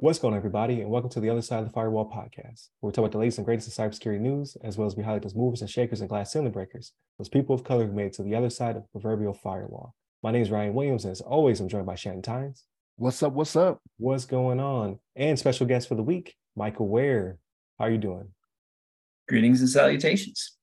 [0.00, 2.88] What's going on, everybody, and welcome to the Other Side of the Firewall podcast, where
[2.88, 5.22] we talk about the latest and greatest in cybersecurity news, as well as we highlight
[5.22, 8.14] those movers and shakers and glass ceiling breakers, those people of color who made it
[8.14, 9.94] to the other side of the proverbial firewall.
[10.24, 12.64] My name is Ryan Williams, and as always, I'm joined by Shannon Tynes.
[12.96, 13.32] What's up?
[13.32, 13.80] What's up?
[13.98, 14.98] What's going on?
[15.14, 17.38] And special guest for the week, Michael Ware.
[17.78, 18.28] How are you doing?
[19.28, 20.56] Greetings and salutations.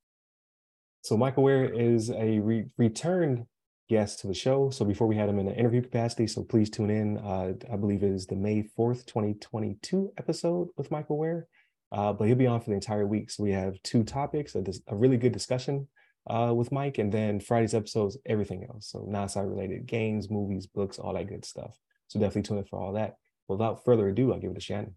[1.00, 3.46] So, Michael Ware is a re- return
[3.90, 4.70] guest to the show.
[4.70, 7.18] So before we had him in an interview capacity, so please tune in.
[7.18, 11.48] Uh, I believe it is the May 4th, 2022 episode with Michael Ware.
[11.90, 13.32] Uh, but he'll be on for the entire week.
[13.32, 15.88] So we have two topics, a, a really good discussion
[16.28, 18.88] uh, with Mike, and then Friday's episodes, everything else.
[18.92, 21.76] So non-cyber related games, movies, books, all that good stuff.
[22.06, 23.16] So definitely tune in for all that.
[23.48, 24.94] Without further ado, I'll give it to Shannon.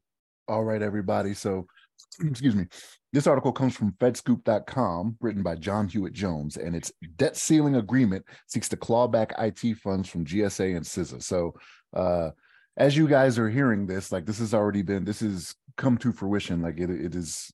[0.47, 1.33] All right, everybody.
[1.33, 1.66] So
[2.21, 2.66] excuse me.
[3.12, 8.25] This article comes from fedscoop.com, written by John Hewitt Jones, and its debt ceiling agreement
[8.48, 11.21] seeks to claw back IT funds from GSA and CISA.
[11.21, 11.53] So,
[11.95, 12.31] uh,
[12.75, 16.11] as you guys are hearing this, like this has already been, this has come to
[16.11, 16.61] fruition.
[16.61, 17.53] Like it, it is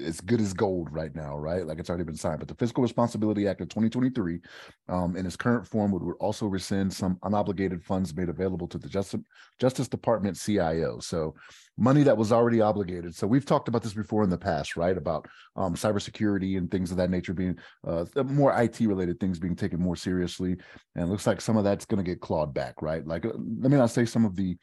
[0.00, 1.66] as good as gold right now, right?
[1.66, 2.38] Like it's already been signed.
[2.38, 4.40] But the Fiscal Responsibility Act of 2023,
[4.88, 8.78] um, in its current form, would, would also rescind some unobligated funds made available to
[8.78, 9.20] the Justice
[9.58, 10.98] Justice Department CIO.
[11.00, 11.34] So
[11.80, 13.14] money that was already obligated.
[13.14, 14.96] So we've talked about this before in the past, right?
[14.96, 15.26] About
[15.56, 19.80] um, cybersecurity and things of that nature being uh, more IT related things being taken
[19.80, 20.56] more seriously.
[20.94, 23.06] And it looks like some of that's going to get clawed back, right?
[23.06, 24.58] Like, uh, let me not say some of the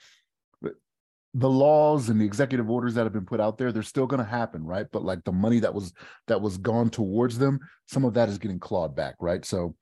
[1.34, 4.24] the laws and the executive orders that have been put out there they're still going
[4.24, 4.88] to happen right?
[4.92, 5.94] But like the money that was
[6.28, 9.46] that was gone towards them some of that is getting clawed back right?
[9.46, 9.76] So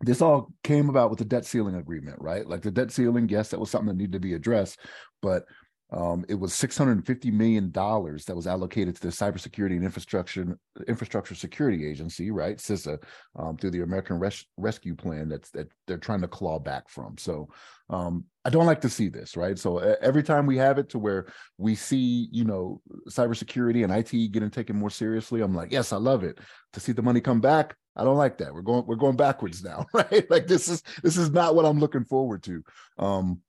[0.00, 2.46] this all came about with the debt ceiling agreement right?
[2.46, 4.80] Like the debt ceiling yes that was something that needed to be addressed
[5.22, 5.44] but
[5.90, 11.88] um, it was $650 million that was allocated to the Cybersecurity and Infrastructure Infrastructure Security
[11.88, 12.56] Agency, right?
[12.56, 13.02] CISA,
[13.36, 17.16] um, through the American Res- Rescue Plan that's that they're trying to claw back from.
[17.18, 17.48] So
[17.90, 19.58] um, I don't like to see this, right?
[19.58, 21.26] So every time we have it to where
[21.58, 25.98] we see, you know, cybersecurity and IT getting taken more seriously, I'm like, yes, I
[25.98, 26.38] love it.
[26.72, 28.52] To see the money come back, I don't like that.
[28.52, 30.28] We're going we're going backwards now, right?
[30.30, 32.64] Like this is this is not what I'm looking forward to.
[32.98, 33.40] Um,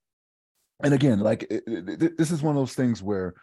[0.82, 3.34] and again, like it, it, this is one of those things where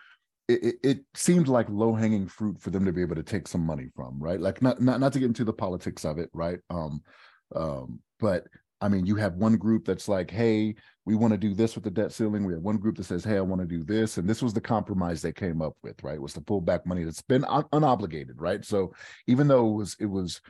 [0.48, 3.66] it, it, seemed like low hanging fruit for them to be able to take some
[3.66, 4.40] money from, right?
[4.40, 6.60] Like not not not to get into the politics of it, right?
[6.70, 7.02] Um,
[7.56, 8.46] um, but
[8.82, 11.86] I mean, you have one group that's like, hey, we want to do this with
[11.86, 12.46] the debt ceiling.
[12.46, 14.18] We have one group that says, hey, I want to do this.
[14.18, 16.22] And this was the compromise they came up with, right?
[16.22, 18.64] Was to pull back money that's been un- unobligated, right?
[18.66, 18.94] So
[19.28, 20.42] even though it was it was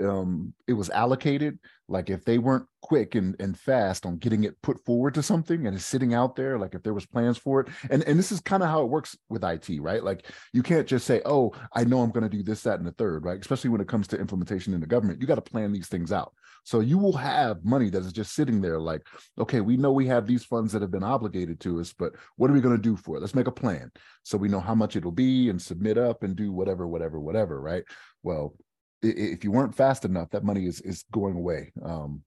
[0.00, 4.60] um it was allocated like if they weren't quick and, and fast on getting it
[4.62, 7.60] put forward to something and it's sitting out there like if there was plans for
[7.60, 10.02] it and and this is kind of how it works with it right?
[10.02, 12.86] Like you can't just say oh i know i'm going to do this that and
[12.86, 13.40] the third right?
[13.40, 16.12] Especially when it comes to implementation in the government you got to plan these things
[16.12, 16.32] out.
[16.66, 19.06] So you will have money that is just sitting there like
[19.38, 22.50] okay we know we have these funds that have been obligated to us but what
[22.50, 23.20] are we going to do for it?
[23.20, 23.90] Let's make a plan
[24.22, 27.60] so we know how much it'll be and submit up and do whatever whatever whatever
[27.60, 27.84] right?
[28.22, 28.54] Well
[29.04, 31.72] if you weren't fast enough, that money is is going away.
[31.84, 32.22] Um,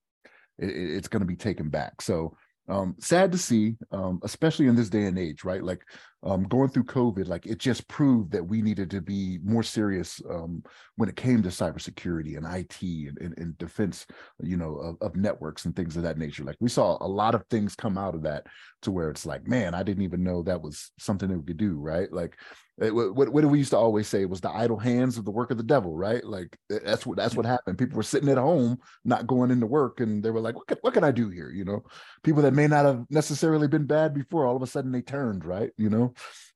[0.58, 2.00] it, it's going to be taken back.
[2.00, 2.36] So
[2.68, 5.62] um, sad to see, um, especially in this day and age, right?
[5.62, 5.82] Like
[6.24, 10.20] um, going through COVID, like it just proved that we needed to be more serious
[10.28, 10.62] um,
[10.96, 14.04] when it came to cybersecurity and IT and, and, and defense,
[14.42, 16.42] you know, of, of, networks and things of that nature.
[16.42, 18.46] Like we saw a lot of things come out of that
[18.82, 21.56] to where it's like, man, I didn't even know that was something that we could
[21.56, 22.12] do, right?
[22.12, 22.36] Like
[22.78, 25.50] what, what, what we used to always say was the idle hands of the work
[25.50, 26.24] of the devil, right?
[26.24, 27.76] Like that's what that's what happened.
[27.76, 30.78] People were sitting at home, not going into work, and they were like, "What can,
[30.82, 31.82] what can I do here?" You know,
[32.22, 35.44] people that may not have necessarily been bad before, all of a sudden they turned,
[35.44, 35.70] right?
[35.76, 36.07] You know,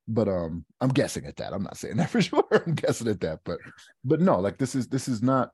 [0.09, 1.53] but um, I'm guessing at that.
[1.53, 2.45] I'm not saying that for sure.
[2.51, 3.59] I'm guessing at that, but
[4.05, 5.51] but no, like this is this is not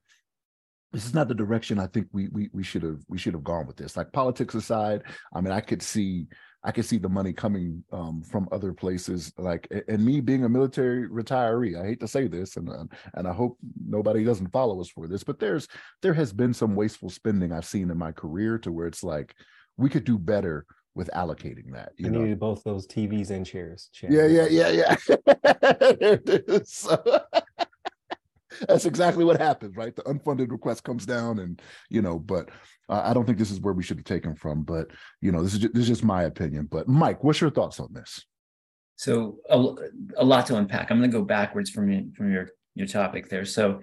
[0.92, 3.44] this is not the direction I think we we we should have we should have
[3.44, 3.96] gone with this.
[3.96, 5.02] Like politics aside,
[5.34, 6.26] I mean, I could see
[6.64, 9.32] I could see the money coming um, from other places.
[9.38, 12.68] Like, and me being a military retiree, I hate to say this, and
[13.14, 15.68] and I hope nobody doesn't follow us for this, but there's
[16.02, 19.34] there has been some wasteful spending I've seen in my career to where it's like
[19.76, 20.66] we could do better
[20.98, 21.92] with allocating that.
[21.96, 22.22] You I know?
[22.22, 23.88] needed both those TVs and chairs.
[23.92, 24.12] chairs.
[24.12, 24.96] Yeah, yeah, yeah,
[26.02, 26.56] yeah.
[26.64, 27.22] so,
[28.68, 29.94] that's exactly what happens, right?
[29.94, 32.50] The unfunded request comes down, and you know, but
[32.88, 34.64] uh, I don't think this is where we should have taken from.
[34.64, 34.88] But
[35.22, 36.66] you know, this is just, this is just my opinion.
[36.68, 38.26] But Mike, what's your thoughts on this?
[38.96, 39.56] So a,
[40.16, 40.90] a lot to unpack.
[40.90, 43.44] I'm going to go backwards from your, from your your topic there.
[43.44, 43.82] So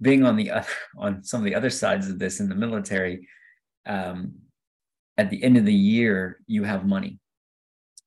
[0.00, 3.26] being on the other, on some of the other sides of this in the military,
[3.86, 4.34] um,
[5.18, 7.18] at the end of the year, you have money.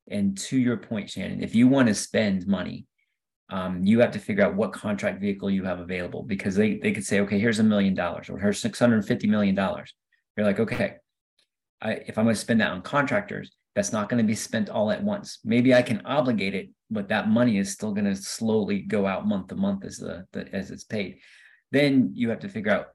[0.09, 2.85] And to your point, Shannon, if you want to spend money,
[3.49, 6.91] um, you have to figure out what contract vehicle you have available because they, they
[6.91, 9.55] could say, okay, here's a million dollars or here's $650 million.
[9.55, 10.95] You're like, okay,
[11.81, 14.69] I, if I'm going to spend that on contractors, that's not going to be spent
[14.69, 15.39] all at once.
[15.43, 19.27] Maybe I can obligate it, but that money is still going to slowly go out
[19.27, 21.19] month to month as the, the as it's paid.
[21.71, 22.87] Then you have to figure out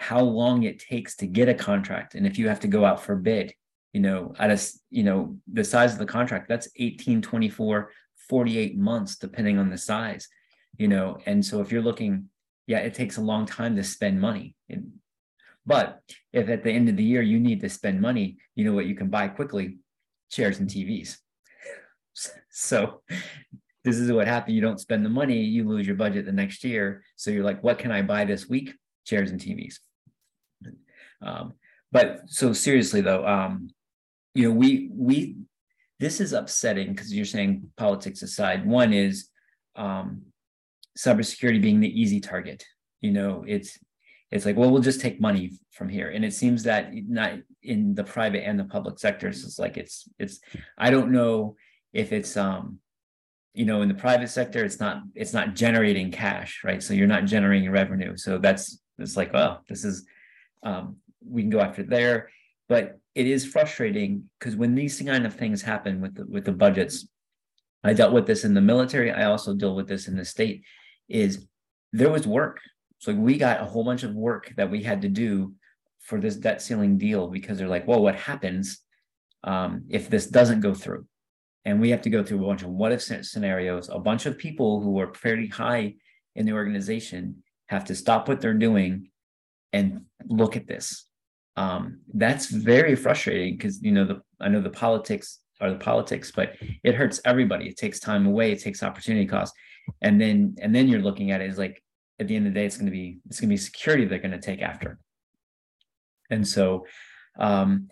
[0.00, 3.02] how long it takes to get a contract, and if you have to go out
[3.02, 3.52] for bid,
[3.92, 7.90] you know, at a you know the size of the contract, that's 18, 24,
[8.28, 10.28] 48 months depending on the size,
[10.76, 11.18] you know.
[11.26, 12.28] And so if you're looking,
[12.68, 14.54] yeah, it takes a long time to spend money.
[14.68, 14.92] And,
[15.66, 16.00] but
[16.32, 18.86] if at the end of the year you need to spend money, you know what
[18.86, 19.78] you can buy quickly
[20.30, 21.18] chairs and TVs.
[22.50, 23.02] So
[23.84, 24.56] this is what happens.
[24.56, 27.04] You don't spend the money, you lose your budget the next year.
[27.14, 28.74] So you're like, what can I buy this week?
[29.06, 29.78] Chairs and TVs.
[31.22, 31.54] Um,
[31.90, 33.70] but so seriously though, um,
[34.34, 35.36] you know, we we
[36.00, 38.66] this is upsetting because you're saying politics aside.
[38.66, 39.28] One is
[39.74, 40.22] um,
[40.96, 42.64] cybersecurity being the easy target.
[43.00, 43.78] You know, it's
[44.30, 46.10] it's like, well, we'll just take money from here.
[46.10, 47.32] And it seems that not
[47.62, 50.40] in the private and the public sectors, it's like it's it's
[50.76, 51.56] I don't know
[51.92, 52.78] if it's um
[53.54, 57.06] you know in the private sector it's not it's not generating cash right so you're
[57.06, 60.06] not generating revenue so that's it's like well this is
[60.62, 62.30] um we can go after there
[62.68, 66.52] but it is frustrating because when these kind of things happen with the, with the
[66.52, 67.08] budgets
[67.84, 70.62] i dealt with this in the military i also deal with this in the state
[71.08, 71.46] is
[71.92, 72.60] there was work
[72.98, 75.54] so we got a whole bunch of work that we had to do
[76.00, 78.80] for this debt ceiling deal because they're like, well, what happens
[79.44, 81.06] um, if this doesn't go through?
[81.64, 83.88] And we have to go through a bunch of what if scenarios.
[83.88, 85.94] A bunch of people who are fairly high
[86.34, 89.10] in the organization have to stop what they're doing
[89.72, 91.07] and look at this.
[91.58, 96.30] Um, that's very frustrating because you know the I know the politics are the politics,
[96.30, 97.68] but it hurts everybody.
[97.68, 98.52] It takes time away.
[98.52, 99.52] It takes opportunity cost,
[100.00, 101.82] and then and then you're looking at it as like
[102.20, 104.04] at the end of the day, it's going to be it's going to be security
[104.04, 105.00] they're going to take after.
[106.30, 106.86] And so,
[107.40, 107.88] um,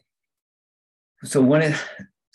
[1.25, 1.75] so one a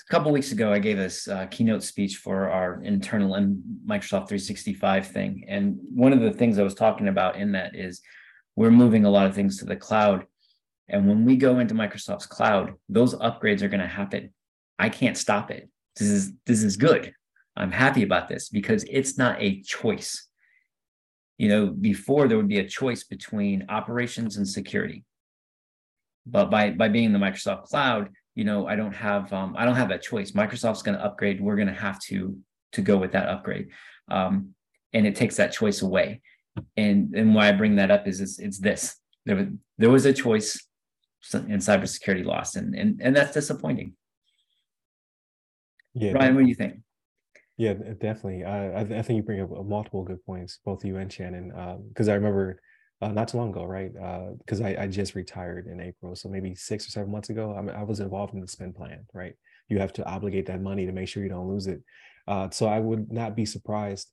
[0.10, 5.08] couple weeks ago, I gave this uh, keynote speech for our internal and Microsoft 365
[5.08, 8.02] thing, and one of the things I was talking about in that is
[8.58, 10.26] we're moving a lot of things to the cloud,
[10.92, 14.32] and when we go into Microsoft's cloud, those upgrades are going to happen.
[14.78, 15.70] I can't stop it.
[15.96, 17.14] This is this is good.
[17.56, 20.28] I'm happy about this because it's not a choice
[21.42, 25.04] you know, before there would be a choice between operations and security.
[26.28, 29.66] But by by being in the Microsoft cloud, you know, I don't have um, I
[29.66, 30.34] don't have that choice.
[30.34, 31.42] Microsoft's going to upgrade.
[31.42, 32.38] We're going to have to
[32.74, 33.70] to go with that upgrade,
[34.08, 34.54] um,
[34.94, 36.22] and it takes that choice away.
[36.78, 38.96] And and why I bring that up is it's, it's this:
[39.26, 39.50] there
[39.80, 40.64] there was a choice,
[41.34, 43.94] in cybersecurity lost, and and and that's disappointing.
[45.94, 46.80] Yeah, Ryan, what do you think?
[47.58, 48.44] Yeah, definitely.
[48.44, 51.50] I I, think you bring up uh, multiple good points, both you and Shannon.
[51.90, 52.60] Because um, I remember
[53.02, 53.92] uh, not too long ago, right?
[54.40, 57.54] Because uh, I, I just retired in April, so maybe six or seven months ago,
[57.54, 59.34] I, I was involved in the spend plan, right?
[59.70, 61.82] You have to obligate that money to make sure you don't lose it.
[62.28, 64.12] Uh, so I would not be surprised,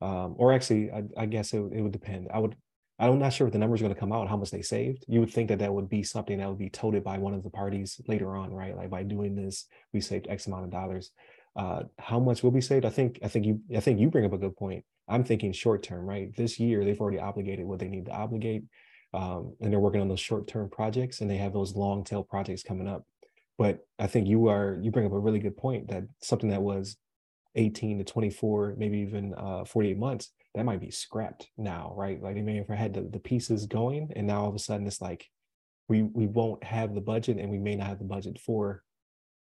[0.00, 2.28] um, or actually, I, I guess it, it would depend.
[2.32, 2.56] I would
[2.98, 5.04] I'm not sure if the numbers are going to come out, how much they saved.
[5.06, 7.44] You would think that that would be something that would be toted by one of
[7.44, 8.76] the parties later on, right?
[8.76, 11.12] Like by doing this, we saved X amount of dollars
[11.58, 12.86] uh, how much will be saved?
[12.86, 14.84] I think I think you I think you bring up a good point.
[15.08, 16.34] I'm thinking short term, right?
[16.36, 18.62] This year they've already obligated what they need to obligate,
[19.12, 22.22] um, and they're working on those short term projects, and they have those long tail
[22.22, 23.04] projects coming up.
[23.58, 26.62] But I think you are you bring up a really good point that something that
[26.62, 26.96] was
[27.56, 32.20] 18 to 24, maybe even uh, 48 months, that might be scrapped now, right?
[32.22, 34.86] Like they may have had the, the pieces going, and now all of a sudden
[34.86, 35.26] it's like
[35.88, 38.82] we we won't have the budget, and we may not have the budget for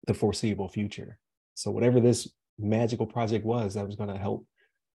[0.07, 1.19] the foreseeable future.
[1.55, 4.47] So whatever this magical project was that was going to help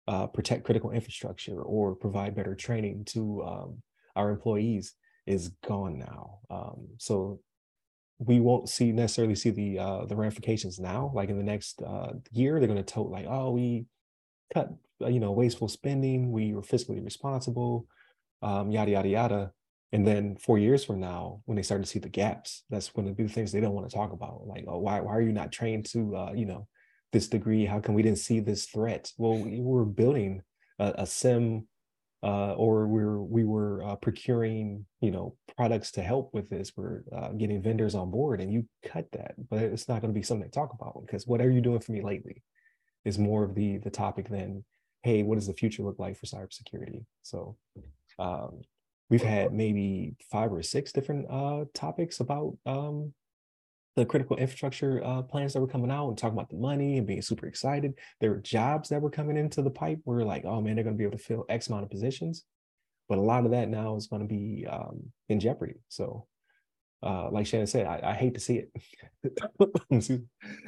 [0.08, 3.82] uh, protect critical infrastructure or provide better training to um,
[4.16, 4.94] our employees
[5.26, 6.40] is gone now.
[6.50, 7.40] Um, so
[8.20, 11.12] we won't see necessarily see the uh, the ramifications now.
[11.14, 13.86] Like in the next uh, year, they're going to tote like, oh, we
[14.54, 14.70] cut
[15.02, 17.88] uh, you know wasteful spending, we were fiscally responsible,
[18.42, 19.52] um, yada yada yada.
[19.92, 23.02] And then four years from now, when they start to see the gaps, that's to
[23.14, 24.46] be the things they don't want to talk about.
[24.46, 26.68] Like, oh, why, why are you not trained to, uh, you know,
[27.14, 27.66] this degree?
[27.66, 29.12] How come we didn't see this threat?
[29.18, 30.42] Well, we were building
[30.80, 31.68] a, a SIEM,
[32.24, 36.74] uh, or we were we were uh, procuring, you know, products to help with this.
[36.76, 39.36] We're uh, getting vendors on board, and you cut that.
[39.50, 41.80] But it's not going to be something to talk about because what are you doing
[41.80, 42.44] for me lately
[43.06, 44.66] is more of the the topic than,
[45.04, 47.06] hey, what does the future look like for cybersecurity?
[47.22, 47.56] So.
[48.18, 48.62] Um,
[49.10, 53.14] we've had maybe five or six different uh, topics about um,
[53.96, 57.08] the critical infrastructure uh, plans that were coming out and talking about the money and
[57.08, 57.94] being super excited.
[58.20, 60.00] There were jobs that were coming into the pipe.
[60.06, 61.90] We are like, oh man, they're going to be able to fill X amount of
[61.90, 62.46] positions.
[63.08, 65.76] But a lot of that now is going to be um, in jeopardy.
[65.90, 66.26] So
[67.04, 68.72] uh, like Shannon said, I, I hate to see it.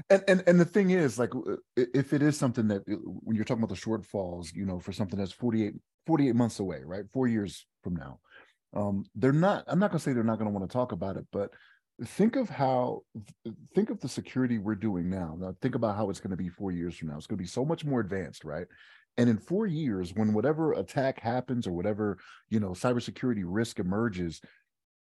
[0.09, 1.31] and, and and the thing is, like,
[1.75, 5.17] if it is something that when you're talking about the shortfalls, you know, for something
[5.17, 5.73] that's 48,
[6.05, 8.19] 48 months away, right, four years from now,
[8.75, 9.63] um, they're not.
[9.67, 11.51] I'm not gonna say they're not gonna want to talk about it, but
[12.05, 13.01] think of how
[13.73, 15.35] think of the security we're doing now.
[15.39, 17.17] Now think about how it's going to be four years from now.
[17.17, 18.67] It's going to be so much more advanced, right?
[19.17, 22.19] And in four years, when whatever attack happens or whatever
[22.49, 24.41] you know cybersecurity risk emerges,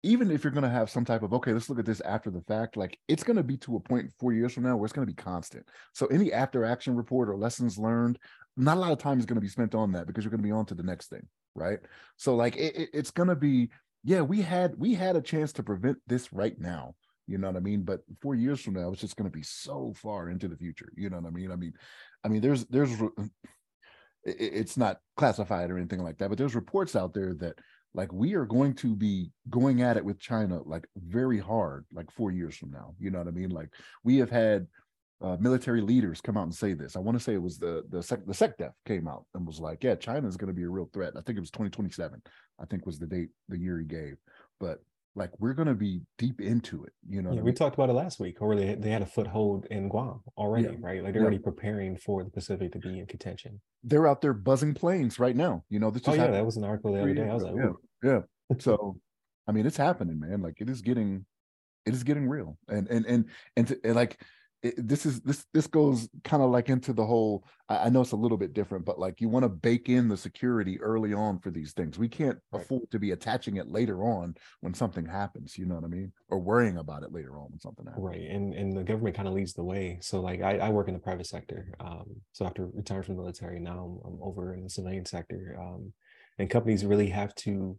[0.03, 2.31] even if you're going to have some type of okay let's look at this after
[2.31, 4.85] the fact like it's going to be to a point four years from now where
[4.85, 5.65] it's going to be constant.
[5.93, 8.17] So any after action report or lessons learned
[8.57, 10.41] not a lot of time is going to be spent on that because you're going
[10.41, 11.79] to be on to the next thing right?
[12.17, 13.69] So like it, it, it's going to be
[14.03, 16.95] yeah we had we had a chance to prevent this right now
[17.27, 17.83] you know what i mean?
[17.83, 20.91] But four years from now it's just going to be so far into the future
[20.95, 21.51] you know what i mean?
[21.51, 21.73] I mean
[22.23, 22.91] i mean there's there's
[24.23, 27.57] it's not classified or anything like that but there's reports out there that
[27.93, 32.11] like we are going to be going at it with China like very hard, like
[32.11, 32.95] four years from now.
[32.99, 33.49] You know what I mean?
[33.49, 33.69] Like
[34.03, 34.67] we have had
[35.21, 36.95] uh, military leaders come out and say this.
[36.95, 39.59] I want to say it was the the sec the SecDef came out and was
[39.59, 41.13] like, yeah, China is going to be a real threat.
[41.15, 42.21] I think it was 2027.
[42.59, 44.15] I think was the date the year he gave.
[44.59, 44.79] But
[45.15, 47.55] like we're going to be deep into it you know yeah, we mean?
[47.55, 50.75] talked about it last week or they, they had a foothold in guam already yeah.
[50.79, 51.03] right?
[51.03, 51.27] Like they're yeah.
[51.27, 53.59] already preparing for the pacific to be in contention.
[53.83, 56.63] They're out there buzzing planes right now you know this oh yeah that was an
[56.63, 57.29] article the other day.
[57.29, 57.71] I was like yeah
[58.03, 58.19] yeah.
[58.59, 58.97] So
[59.47, 60.41] i mean it's happening man.
[60.41, 61.25] Like it is getting
[61.85, 62.57] it is getting real.
[62.67, 63.25] And and and
[63.57, 64.21] and, to, and like
[64.63, 68.01] it, this is this this goes kind of like into the whole I, I, know
[68.01, 71.13] it's a little bit different but like you want to bake in the security early
[71.13, 71.97] on for these things.
[71.97, 72.61] We can't right.
[72.61, 76.11] afford to be attaching it later on when something happens you know what i mean?
[76.29, 78.05] Or worrying about it later on when something happens.
[78.05, 79.97] Right and and the government kind of leads the way.
[80.01, 83.21] So like i, I work in the private sector um, so after retiring from the
[83.21, 83.59] military.
[83.59, 85.93] Now i'm, I'm over in the civilian sector um,
[86.37, 87.77] and companies really have to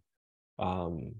[0.58, 1.14] um,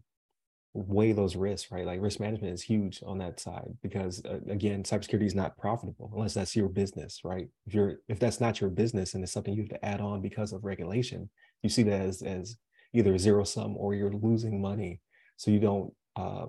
[0.75, 1.87] weigh those risks, right?
[1.87, 6.11] Like risk management is huge on that side because uh, again, cybersecurity is not profitable
[6.15, 7.49] unless that's your business, right?
[7.67, 10.23] If you're if that's not your business and it's something you have to add on
[10.23, 11.29] because of regulation,
[11.63, 12.57] you see that as as
[12.95, 15.01] either zero sum or you're losing money.
[15.37, 16.47] So you don't uh,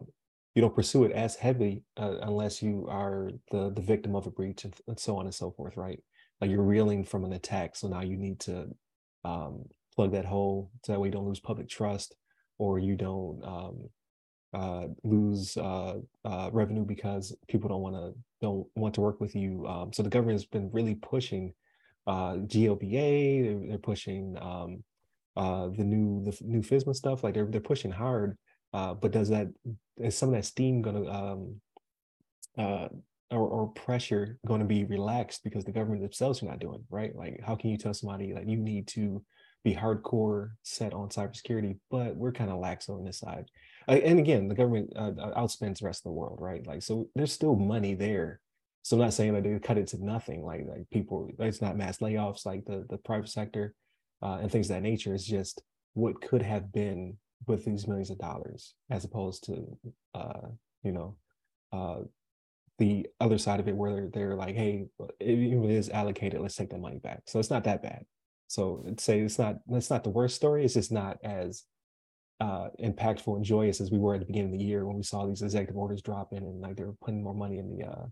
[0.55, 4.31] you don't pursue it as heavily uh, unless you are the the victim of a
[4.31, 6.01] breach and, and, so on and so forth, right?
[6.39, 8.67] Like you're reeling from an attack, so now you need to
[9.25, 9.65] um,
[9.95, 12.15] plug that hole so that way you don't lose public trust
[12.57, 13.89] or you don't um,
[14.53, 15.95] uh, lose uh,
[16.25, 19.65] uh, revenue because people don't want to don't want to work with you.
[19.67, 21.53] Um, so the government has been really pushing
[22.05, 23.43] uh, GLBA.
[23.43, 24.83] They're, they're pushing um,
[25.35, 27.23] uh, the new the new FISMA stuff.
[27.23, 28.37] Like they're they're pushing hard.
[28.73, 29.47] Uh, but does that
[29.97, 31.61] is some of that steam going to um,
[33.31, 37.15] or, or pressure going to be relaxed because the government themselves are not doing right?
[37.15, 39.23] Like how can you tell somebody like you need to
[39.63, 43.45] be hardcore set on cybersecurity, but we're kind of lax on this side.
[43.87, 46.65] And again, the government uh, uh, outspends the rest of the world, right?
[46.65, 48.39] Like, so there's still money there.
[48.83, 50.43] So I'm not saying that they cut it to nothing.
[50.43, 53.73] Like, like people, it's not mass layoffs like the the private sector
[54.21, 55.13] uh, and things of that nature.
[55.13, 55.61] It's just
[55.93, 59.77] what could have been with these millions of dollars, as opposed to,
[60.15, 60.47] uh,
[60.83, 61.15] you know,
[61.71, 61.99] uh,
[62.79, 64.85] the other side of it where they're, they're like, hey,
[65.19, 66.41] it is allocated.
[66.41, 67.21] Let's take the money back.
[67.27, 68.05] So it's not that bad.
[68.47, 70.63] So say it's not it's not the worst story.
[70.63, 71.63] It's just not as
[72.39, 75.03] uh, impactful and joyous as we were at the beginning of the year when we
[75.03, 77.85] saw these executive orders drop in and like they were putting more money in the
[77.85, 78.05] uh,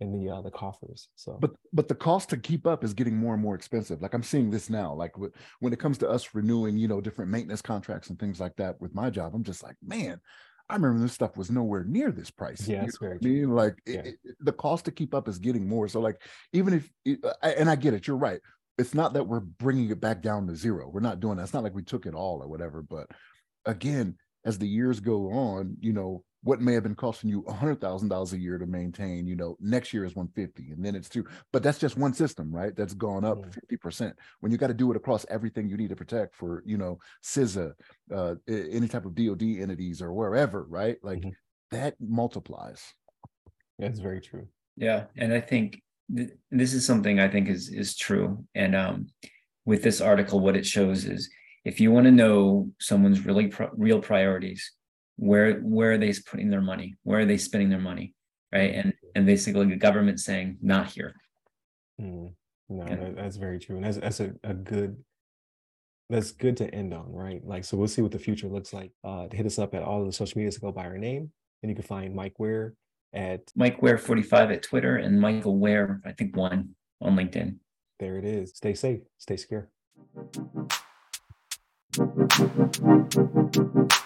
[0.00, 1.08] in the uh, the coffers.
[1.14, 4.02] So, but but the cost to keep up is getting more and more expensive.
[4.02, 4.92] Like I'm seeing this now.
[4.92, 5.12] Like
[5.60, 8.80] when it comes to us renewing, you know, different maintenance contracts and things like that
[8.80, 10.20] with my job, I'm just like, man,
[10.68, 12.66] I remember this stuff was nowhere near this price.
[12.66, 14.00] Yeah, that's very I mean, like yeah.
[14.00, 15.88] it, it, the cost to keep up is getting more.
[15.88, 16.20] So like
[16.52, 16.90] even if
[17.42, 18.40] and I get it, you're right
[18.76, 20.88] it's not that we're bringing it back down to zero.
[20.88, 21.44] We're not doing that.
[21.44, 22.82] It's not like we took it all or whatever.
[22.82, 23.08] But
[23.66, 27.52] again, as the years go on, you know, what may have been costing you a
[27.52, 30.94] hundred thousand dollars a year to maintain, you know, next year is 150 and then
[30.94, 32.76] it's two, but that's just one system, right?
[32.76, 33.38] That's gone up
[33.72, 34.12] 50%.
[34.40, 36.98] When you got to do it across everything you need to protect for, you know,
[37.24, 37.72] CISA,
[38.14, 40.98] uh, any type of DOD entities or wherever, right?
[41.02, 41.30] Like mm-hmm.
[41.70, 42.82] that multiplies.
[43.78, 44.46] That's very true.
[44.76, 45.04] Yeah.
[45.16, 45.80] And I think
[46.50, 48.44] this is something I think is is true.
[48.54, 49.06] And um,
[49.64, 51.30] with this article, what it shows is
[51.64, 54.72] if you want to know someone's really pro- real priorities,
[55.16, 56.96] where where are they putting their money?
[57.02, 58.14] Where are they spending their money?
[58.52, 58.74] Right.
[58.74, 61.14] And and basically the government saying not here.
[62.00, 62.32] Mm,
[62.68, 63.76] no, that, that's very true.
[63.76, 64.96] And that's that's a, a good
[66.10, 67.42] that's good to end on, right?
[67.44, 68.92] Like, so we'll see what the future looks like.
[69.02, 71.32] Uh, hit us up at all of the social medias to go by our name,
[71.62, 72.74] and you can find Mike Ware
[73.14, 77.56] at Mike Ware 45 at Twitter and Michael Ware, I think one on LinkedIn.
[78.00, 78.52] There it is.
[78.56, 79.70] Stay safe, stay secure.
[81.96, 84.03] Thank you.